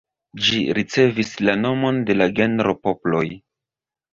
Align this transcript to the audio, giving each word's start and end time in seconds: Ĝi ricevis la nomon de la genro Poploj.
Ĝi 0.45 0.61
ricevis 0.77 1.33
la 1.49 1.55
nomon 1.65 1.99
de 2.09 2.17
la 2.17 2.29
genro 2.41 2.77
Poploj. 2.87 3.25